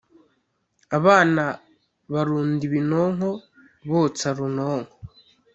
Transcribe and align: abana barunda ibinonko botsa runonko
abana 0.97 1.43
barunda 2.11 2.61
ibinonko 2.69 3.29
botsa 3.89 4.29
runonko 4.37 4.95